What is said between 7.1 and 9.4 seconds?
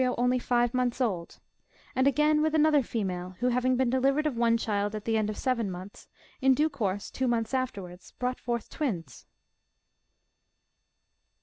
two months afterwards, brought forth twins.